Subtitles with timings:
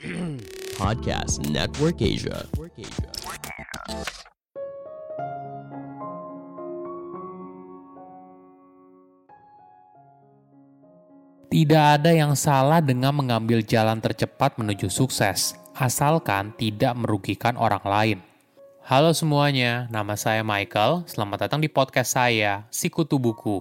[0.80, 2.48] Podcast Network Asia.
[11.52, 18.18] Tidak ada yang salah dengan mengambil jalan tercepat menuju sukses, asalkan tidak merugikan orang lain.
[18.80, 21.04] Halo semuanya, nama saya Michael.
[21.12, 23.60] Selamat datang di podcast saya, Sikutu Buku.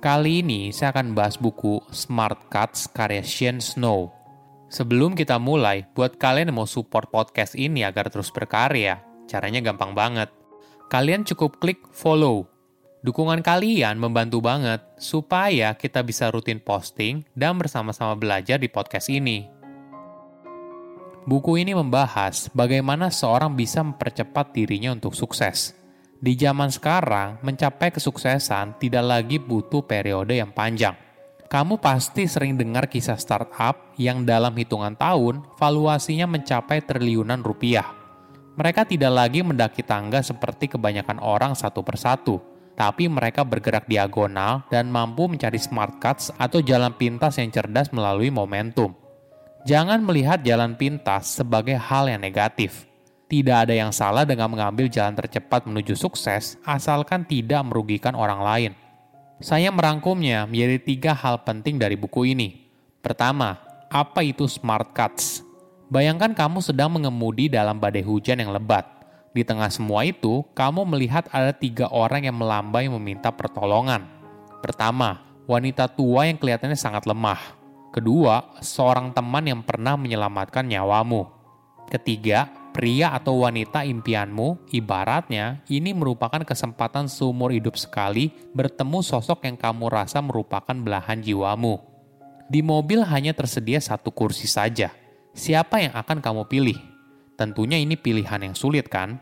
[0.00, 4.21] Kali ini saya akan bahas buku Smart Cuts karya Shane Snow.
[4.72, 9.92] Sebelum kita mulai, buat kalian yang mau support podcast ini agar terus berkarya, caranya gampang
[9.92, 10.32] banget.
[10.88, 12.48] Kalian cukup klik follow
[13.02, 19.50] Dukungan kalian membantu banget supaya kita bisa rutin posting dan bersama-sama belajar di podcast ini.
[21.26, 25.74] Buku ini membahas bagaimana seorang bisa mempercepat dirinya untuk sukses.
[26.22, 30.94] Di zaman sekarang, mencapai kesuksesan tidak lagi butuh periode yang panjang.
[31.52, 37.92] Kamu pasti sering dengar kisah startup yang dalam hitungan tahun valuasinya mencapai triliunan rupiah.
[38.56, 42.40] Mereka tidak lagi mendaki tangga seperti kebanyakan orang satu persatu,
[42.72, 48.32] tapi mereka bergerak diagonal dan mampu mencari smart cuts atau jalan pintas yang cerdas melalui
[48.32, 48.96] momentum.
[49.68, 52.88] Jangan melihat jalan pintas sebagai hal yang negatif.
[53.28, 58.72] Tidak ada yang salah dengan mengambil jalan tercepat menuju sukses, asalkan tidak merugikan orang lain.
[59.42, 62.62] Saya merangkumnya menjadi tiga hal penting dari buku ini.
[63.02, 63.58] Pertama,
[63.90, 65.42] apa itu smart cuts?
[65.90, 68.86] Bayangkan kamu sedang mengemudi dalam badai hujan yang lebat
[69.34, 74.06] di tengah semua itu, kamu melihat ada tiga orang yang melambai meminta pertolongan.
[74.62, 77.42] Pertama, wanita tua yang kelihatannya sangat lemah.
[77.90, 81.26] Kedua, seorang teman yang pernah menyelamatkan nyawamu.
[81.90, 89.60] Ketiga, pria atau wanita impianmu, ibaratnya ini merupakan kesempatan seumur hidup sekali bertemu sosok yang
[89.60, 91.78] kamu rasa merupakan belahan jiwamu.
[92.48, 94.90] Di mobil hanya tersedia satu kursi saja.
[95.36, 96.78] Siapa yang akan kamu pilih?
[97.36, 99.20] Tentunya ini pilihan yang sulit kan?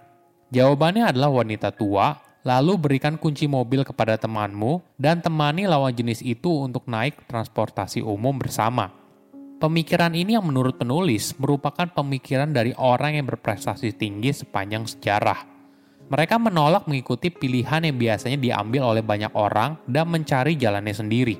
[0.50, 6.50] Jawabannya adalah wanita tua, lalu berikan kunci mobil kepada temanmu dan temani lawan jenis itu
[6.50, 8.99] untuk naik transportasi umum bersama.
[9.60, 15.44] Pemikiran ini yang menurut penulis merupakan pemikiran dari orang yang berprestasi tinggi sepanjang sejarah.
[16.08, 21.36] Mereka menolak mengikuti pilihan yang biasanya diambil oleh banyak orang dan mencari jalannya sendiri.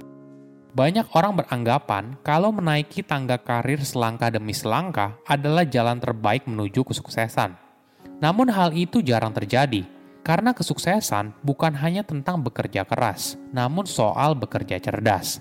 [0.77, 7.57] Banyak orang beranggapan kalau menaiki tangga karir selangkah demi selangkah adalah jalan terbaik menuju kesuksesan.
[8.21, 9.89] Namun hal itu jarang terjadi,
[10.21, 15.41] karena kesuksesan bukan hanya tentang bekerja keras, namun soal bekerja cerdas.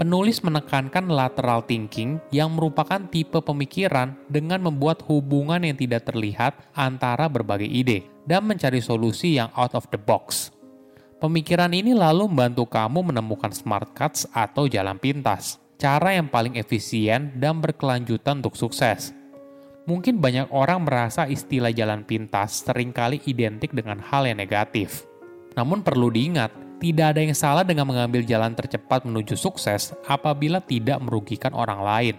[0.00, 7.28] Penulis menekankan lateral thinking yang merupakan tipe pemikiran dengan membuat hubungan yang tidak terlihat antara
[7.28, 10.56] berbagai ide dan mencari solusi yang out of the box.
[11.20, 17.36] Pemikiran ini lalu membantu kamu menemukan smart cuts atau jalan pintas, cara yang paling efisien
[17.36, 19.12] dan berkelanjutan untuk sukses.
[19.84, 25.04] Mungkin banyak orang merasa istilah jalan pintas sering kali identik dengan hal yang negatif.
[25.60, 30.98] Namun perlu diingat, tidak ada yang salah dengan mengambil jalan tercepat menuju sukses apabila tidak
[31.04, 32.16] merugikan orang lain.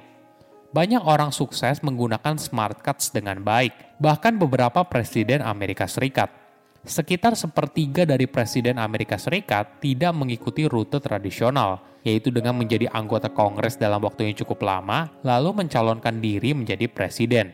[0.72, 6.42] Banyak orang sukses menggunakan smart cuts dengan baik, bahkan beberapa presiden Amerika Serikat
[6.82, 13.78] sekitar sepertiga dari Presiden Amerika Serikat tidak mengikuti rute tradisional, yaitu dengan menjadi anggota Kongres
[13.78, 17.54] dalam waktu yang cukup lama, lalu mencalonkan diri menjadi presiden.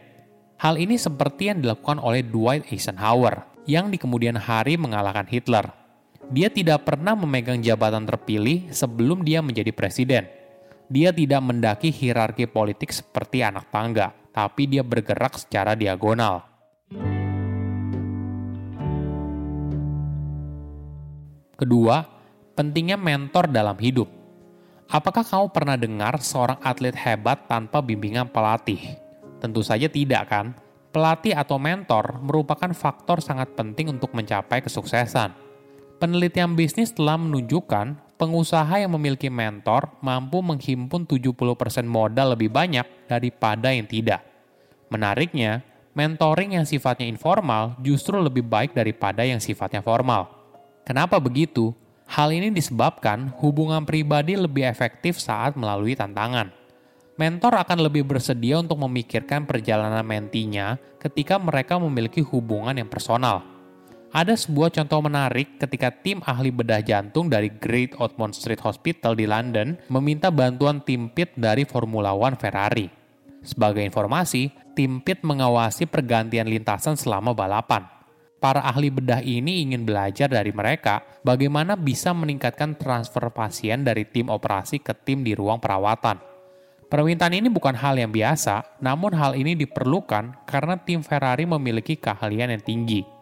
[0.57, 5.86] Hal ini seperti yang dilakukan oleh Dwight Eisenhower, yang di kemudian hari mengalahkan Hitler.
[6.27, 10.27] Dia tidak pernah memegang jabatan terpilih sebelum dia menjadi presiden.
[10.91, 16.43] Dia tidak mendaki hierarki politik seperti anak tangga, tapi dia bergerak secara diagonal.
[21.55, 22.03] Kedua,
[22.59, 24.11] pentingnya mentor dalam hidup.
[24.91, 28.99] Apakah kamu pernah dengar seorang atlet hebat tanpa bimbingan pelatih?
[29.39, 30.51] Tentu saja tidak kan?
[30.91, 35.46] Pelatih atau mentor merupakan faktor sangat penting untuk mencapai kesuksesan.
[35.97, 41.33] Penelitian bisnis telah menunjukkan pengusaha yang memiliki mentor mampu menghimpun 70%
[41.89, 44.21] modal lebih banyak daripada yang tidak.
[44.93, 45.65] Menariknya,
[45.97, 50.29] mentoring yang sifatnya informal justru lebih baik daripada yang sifatnya formal.
[50.85, 51.73] Kenapa begitu?
[52.05, 56.53] Hal ini disebabkan hubungan pribadi lebih efektif saat melalui tantangan.
[57.17, 63.56] Mentor akan lebih bersedia untuk memikirkan perjalanan mentinya ketika mereka memiliki hubungan yang personal.
[64.11, 69.27] Ada sebuah contoh menarik ketika tim ahli bedah jantung dari Great Ormond Street Hospital di
[69.27, 72.87] London meminta bantuan tim pit dari Formula One Ferrari.
[73.43, 77.97] Sebagai informasi, tim pit mengawasi pergantian lintasan selama balapan
[78.37, 84.29] para ahli bedah ini ingin belajar dari mereka bagaimana bisa meningkatkan transfer pasien dari tim
[84.29, 86.21] operasi ke tim di ruang perawatan.
[86.87, 92.55] Permintaan ini bukan hal yang biasa, namun hal ini diperlukan karena tim Ferrari memiliki keahlian
[92.55, 93.16] yang tinggi.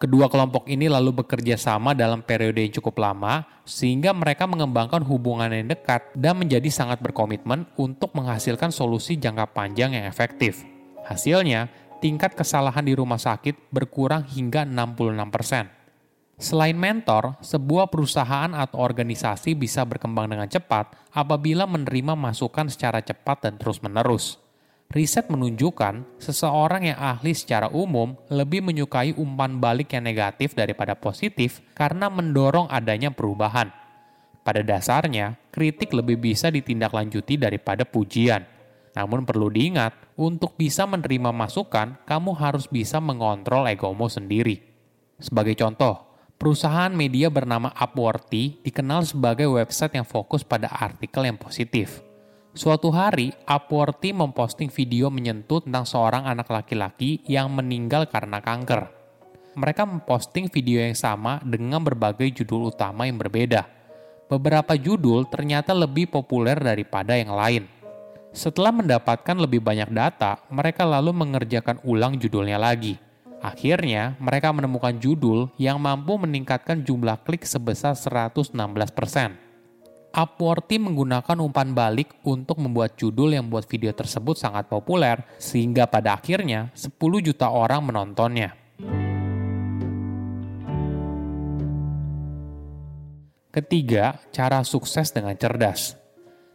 [0.00, 5.52] Kedua kelompok ini lalu bekerja sama dalam periode yang cukup lama, sehingga mereka mengembangkan hubungan
[5.52, 10.64] yang dekat dan menjadi sangat berkomitmen untuk menghasilkan solusi jangka panjang yang efektif.
[11.04, 11.68] Hasilnya,
[12.00, 15.68] tingkat kesalahan di rumah sakit berkurang hingga 66%.
[16.40, 23.44] Selain mentor, sebuah perusahaan atau organisasi bisa berkembang dengan cepat apabila menerima masukan secara cepat
[23.44, 24.40] dan terus-menerus.
[24.90, 31.62] Riset menunjukkan seseorang yang ahli secara umum lebih menyukai umpan balik yang negatif daripada positif
[31.78, 33.70] karena mendorong adanya perubahan.
[34.42, 38.42] Pada dasarnya, kritik lebih bisa ditindaklanjuti daripada pujian.
[38.98, 44.58] Namun perlu diingat, untuk bisa menerima masukan, kamu harus bisa mengontrol egomu sendiri.
[45.22, 46.10] Sebagai contoh,
[46.40, 52.00] Perusahaan media bernama Upworthy dikenal sebagai website yang fokus pada artikel yang positif.
[52.50, 58.90] Suatu hari, Upworthy memposting video menyentuh tentang seorang anak laki-laki yang meninggal karena kanker.
[59.54, 63.66] Mereka memposting video yang sama dengan berbagai judul utama yang berbeda.
[64.26, 67.66] Beberapa judul ternyata lebih populer daripada yang lain.
[68.30, 72.98] Setelah mendapatkan lebih banyak data, mereka lalu mengerjakan ulang judulnya lagi–
[73.40, 78.52] Akhirnya, mereka menemukan judul yang mampu meningkatkan jumlah klik sebesar 116%.
[80.10, 86.18] Upworthy menggunakan umpan balik untuk membuat judul yang membuat video tersebut sangat populer, sehingga pada
[86.18, 88.50] akhirnya 10 juta orang menontonnya.
[93.54, 95.94] Ketiga, cara sukses dengan cerdas.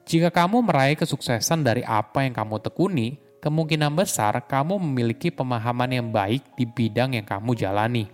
[0.03, 6.07] Jika kamu meraih kesuksesan dari apa yang kamu tekuni, kemungkinan besar kamu memiliki pemahaman yang
[6.11, 8.11] baik di bidang yang kamu jalani.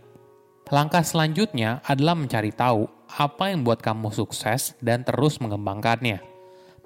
[0.69, 6.23] Langkah selanjutnya adalah mencari tahu apa yang membuat kamu sukses dan terus mengembangkannya.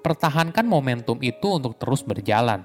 [0.02, 2.62] Pertahankan momentum itu untuk terus berjalan.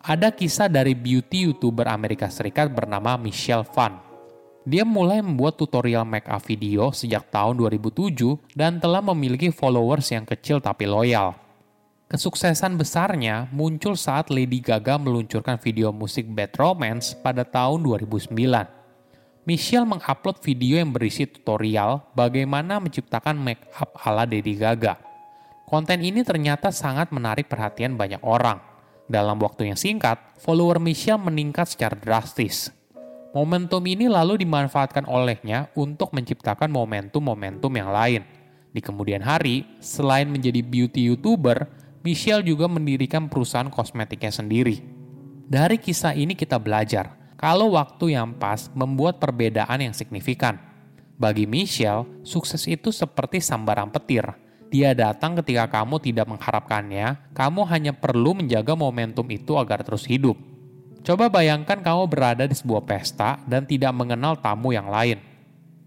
[0.00, 4.00] Ada kisah dari beauty YouTuber Amerika Serikat bernama Michelle Phan.
[4.64, 10.24] Dia mulai membuat tutorial make up video sejak tahun 2007 dan telah memiliki followers yang
[10.24, 11.36] kecil tapi loyal.
[12.10, 18.79] Kesuksesan besarnya muncul saat Lady Gaga meluncurkan video musik Bad Romance pada tahun 2009.
[19.48, 25.00] Michelle mengupload video yang berisi tutorial bagaimana menciptakan make up ala Lady Gaga.
[25.64, 28.60] Konten ini ternyata sangat menarik perhatian banyak orang.
[29.08, 32.68] Dalam waktu yang singkat, follower Michelle meningkat secara drastis.
[33.32, 38.22] Momentum ini lalu dimanfaatkan olehnya untuk menciptakan momentum-momentum yang lain.
[38.70, 41.64] Di kemudian hari, selain menjadi beauty YouTuber,
[42.04, 44.82] Michelle juga mendirikan perusahaan kosmetiknya sendiri.
[45.50, 50.60] Dari kisah ini kita belajar kalau waktu yang pas membuat perbedaan yang signifikan.
[51.16, 54.28] Bagi Michelle, sukses itu seperti sambaran petir.
[54.68, 60.36] Dia datang ketika kamu tidak mengharapkannya, kamu hanya perlu menjaga momentum itu agar terus hidup.
[61.00, 65.16] Coba bayangkan kamu berada di sebuah pesta dan tidak mengenal tamu yang lain.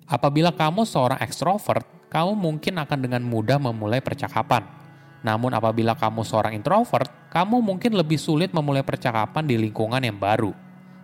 [0.10, 4.84] Apabila kamu seorang ekstrovert, kamu mungkin akan dengan mudah memulai percakapan
[5.24, 10.52] namun apabila kamu seorang introvert, kamu mungkin lebih sulit memulai percakapan di lingkungan yang baru.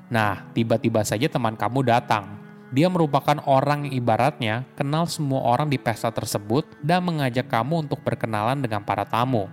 [0.10, 2.42] Nah, tiba-tiba saja teman kamu datang.
[2.70, 8.02] Dia merupakan orang yang ibaratnya kenal semua orang di pesta tersebut dan mengajak kamu untuk
[8.06, 9.50] berkenalan dengan para tamu.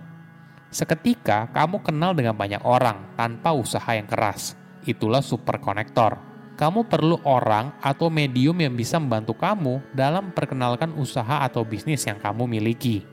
[0.69, 4.53] Seketika, kamu kenal dengan banyak orang tanpa usaha yang keras.
[4.85, 6.17] Itulah super konektor.
[6.57, 12.17] Kamu perlu orang atau medium yang bisa membantu kamu dalam perkenalkan usaha atau bisnis yang
[12.17, 13.05] kamu miliki.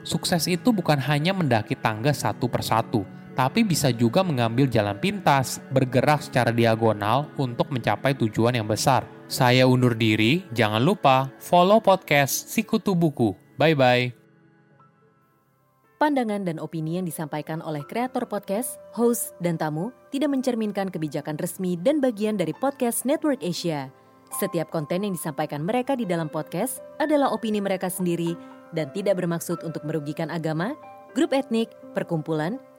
[0.00, 3.04] Sukses itu bukan hanya mendaki tangga satu persatu,
[3.40, 9.08] tapi bisa juga mengambil jalan pintas, bergerak secara diagonal untuk mencapai tujuan yang besar.
[9.32, 13.32] Saya undur diri, jangan lupa follow podcast Sikutu Buku.
[13.56, 14.12] Bye-bye.
[15.96, 21.80] Pandangan dan opini yang disampaikan oleh kreator podcast, host, dan tamu tidak mencerminkan kebijakan resmi
[21.80, 23.88] dan bagian dari podcast Network Asia.
[24.36, 28.36] Setiap konten yang disampaikan mereka di dalam podcast adalah opini mereka sendiri
[28.76, 30.76] dan tidak bermaksud untuk merugikan agama,
[31.16, 32.60] grup etnik, perkumpulan,